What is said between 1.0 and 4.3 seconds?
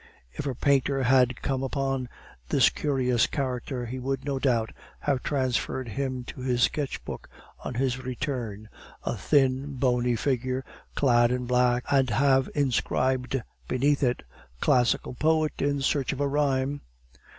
had come upon this curious character, he would,